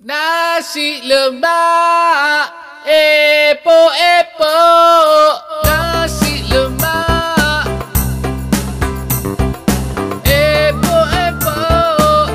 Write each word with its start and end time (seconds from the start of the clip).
Nasi 0.00 1.04
lemak 1.04 2.48
Epok-epok 2.88 4.48
Nasi 5.68 6.40
lemak 6.48 7.68
Epok-epok 10.24 12.32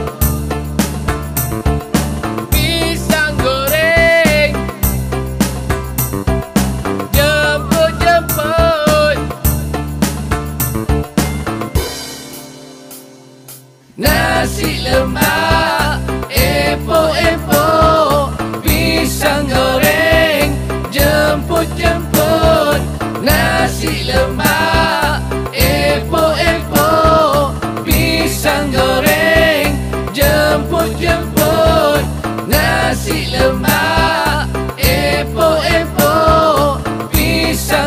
Pisang 2.53 3.33
goreng 3.41 4.53
Jemput-jemput. 7.17 9.17
Nasi 13.97 14.85
lemak 14.85 15.74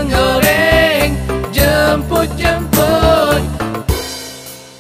Goreng. 0.09 1.13
Jemput-jemput 1.53 3.43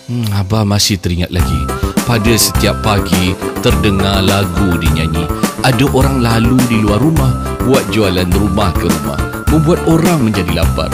Hmm, 0.08 0.24
Abah 0.32 0.64
masih 0.64 0.96
teringat 0.96 1.28
lagi. 1.28 1.60
Pada 2.08 2.32
setiap 2.40 2.80
pagi 2.80 3.36
Terdengar 3.60 4.24
lagu 4.24 4.80
dinyanyi. 4.80 5.28
Ada 5.60 5.84
orang 5.92 6.22
lalu 6.22 6.56
di 6.70 6.80
luar 6.80 7.02
rumah 7.02 7.58
Buat 7.66 7.90
jualan 7.92 8.30
rumah 8.32 8.72
ke 8.72 8.88
rumah 8.88 9.27
Membuat 9.48 9.80
orang 9.88 10.28
menjadi 10.28 10.60
lapar. 10.60 10.92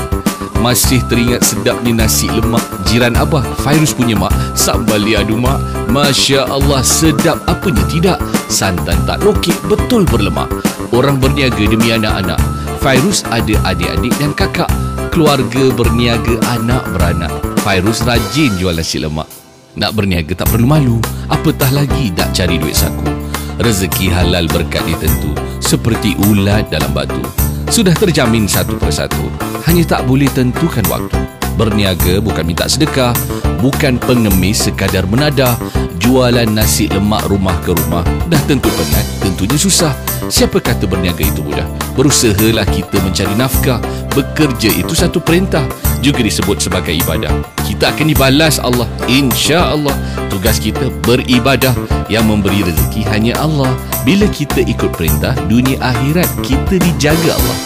Masih 0.62 1.02
teringat 1.10 1.42
sedapnya 1.42 2.06
nasi 2.06 2.30
lemak 2.30 2.62
Jiran 2.88 3.18
Abah 3.20 3.44
Fairuz 3.60 3.92
punya 3.92 4.16
mak 4.16 4.30
Sambal 4.54 5.02
liadu 5.02 5.34
mak. 5.34 5.58
Masya 5.90 6.46
Allah 6.46 6.80
sedap 6.80 7.42
apanya 7.50 7.82
tidak? 7.90 8.18
Santan 8.46 8.96
tak 9.04 9.26
lokek 9.26 9.58
betul 9.66 10.06
berlemak. 10.06 10.46
Orang 10.94 11.18
berniaga 11.18 11.66
demi 11.66 11.90
anak-anak. 11.90 12.38
Fairuz 12.78 13.26
ada 13.34 13.58
adik-adik 13.66 14.14
dan 14.22 14.30
kakak. 14.38 14.70
Keluarga 15.10 15.74
berniaga 15.74 16.38
anak 16.54 16.86
beranak. 16.94 17.34
Fairuz 17.66 18.06
rajin 18.06 18.54
jual 18.54 18.78
nasi 18.78 19.02
lemak. 19.02 19.26
Nak 19.74 19.98
berniaga 19.98 20.32
tak 20.38 20.54
perlu 20.54 20.70
malu. 20.70 21.02
Apatah 21.26 21.74
lagi 21.74 22.14
tak 22.14 22.30
cari 22.30 22.62
duit 22.62 22.78
saku? 22.78 23.10
Rezeki 23.58 24.14
halal 24.14 24.46
berkat 24.46 24.86
ditentu. 24.86 25.34
Seperti 25.58 26.14
ulat 26.30 26.70
dalam 26.70 26.94
batu 26.94 27.44
Sudah 27.74 27.90
terjamin 27.90 28.46
satu 28.46 28.78
persatu. 28.78 29.26
Hanya 29.66 29.82
tak 29.82 30.06
boleh 30.06 30.30
tentukan 30.30 30.86
waktu. 30.86 31.18
Berniaga 31.58 32.22
bukan 32.22 32.46
minta 32.46 32.70
sedekah 32.70 33.10
Bukan 33.58 33.98
pengemis 33.98 34.70
sekadar 34.70 35.10
menadah 35.10 35.58
Jualan 35.98 36.46
nasi 36.54 36.86
lemak 36.86 37.26
rumah 37.26 37.58
ke 37.66 37.74
rumah. 37.74 38.06
Dah 38.30 38.38
tentu 38.46 38.70
penat, 38.70 39.02
tentunya 39.18 39.58
susah. 39.58 39.90
Siapa 40.30 40.62
kata 40.62 40.86
berniaga 40.86 41.26
itu 41.26 41.42
mudah? 41.42 41.66
Berusahalah 41.98 42.62
kita 42.70 43.02
mencari 43.02 43.34
nafkah. 43.34 43.82
Bekerja 44.14 44.70
itu 44.70 44.94
satu 44.94 45.18
perintah 45.18 45.66
Juga 46.04 46.20
disebut 46.20 46.60
sebagai 46.60 46.92
ibadah. 46.92 47.32
Kita 47.64 47.88
akan 47.88 48.12
dibalas 48.12 48.60
Allah 48.60 48.84
Insya 49.08 49.72
Allah 49.72 49.96
Tugas 50.28 50.60
kita 50.60 50.92
beribadah 51.00 51.72
Yang 52.12 52.24
memberi 52.28 52.60
rezeki 52.60 53.08
hanya 53.08 53.40
Allah. 53.40 53.72
Bila 54.04 54.28
kita 54.28 54.60
ikut 54.60 54.92
perintah 54.92 55.32
Dunia 55.48 55.80
akhirat 55.80 56.28
kita 56.44 56.76
dijaga 56.76 57.40
Allah. 57.40 57.58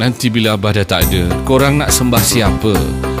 Nanti 0.00 0.32
bila 0.32 0.56
Abah 0.56 0.80
dah 0.80 0.88
tak 0.88 1.12
ada 1.12 1.28
Korang 1.44 1.84
nak 1.84 1.92
sembah 1.92 2.24
siapa? 2.24 2.72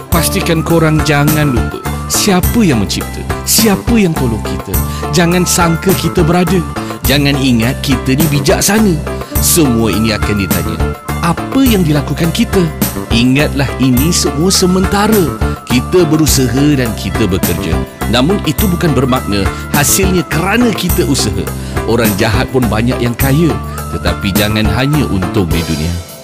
Pastikan 0.08 0.64
korang 0.64 1.04
jangan 1.04 1.52
lupa 1.52 1.84
Siapa 2.08 2.64
yang 2.64 2.80
mencipta 2.80 3.20
Siapa 3.46 3.94
yang 3.94 4.10
tolong 4.10 4.42
kita. 4.42 4.74
Jangan 5.14 5.46
sangka 5.46 5.94
kita 5.94 6.26
berada. 6.26 6.58
Jangan 7.06 7.38
ingat 7.38 7.78
kita 7.78 8.18
ni 8.18 8.26
bijaksana. 8.26 8.98
Semua 9.38 9.94
ini 9.94 10.10
akan 10.10 10.34
ditanya 10.42 11.05
Apa 11.26 11.58
yang 11.66 11.82
dilakukan 11.82 12.30
kita. 12.30 12.62
Ingatlah 13.10 13.66
ini 13.82 14.14
semua 14.14 14.46
sementara. 14.46 15.34
Kita 15.66 16.06
berusaha 16.06 16.78
dan 16.78 16.94
kita 16.94 17.26
bekerja. 17.26 17.74
Namun 18.14 18.38
itu 18.46 18.70
bukan 18.70 18.94
bermakna 18.94 19.42
Hasilnya 19.74 20.22
kerana 20.30 20.70
kita 20.70 21.02
usaha. 21.02 21.42
Orang 21.90 22.14
jahat 22.14 22.46
pun 22.54 22.62
banyak 22.70 23.02
yang 23.02 23.18
kaya. 23.18 23.50
Tetapi 23.90 24.30
jangan 24.38 24.70
hanya 24.70 25.02
untung 25.10 25.50
di 25.50 25.58
dunia 25.66 26.15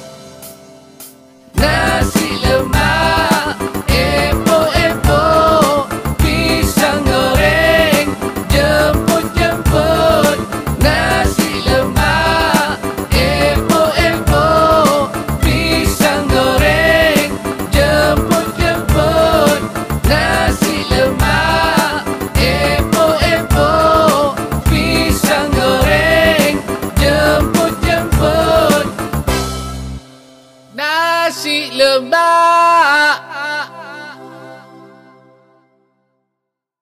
Jemput-jemput 31.23 31.33
Nasi 31.33 31.71
lemak 31.79 33.32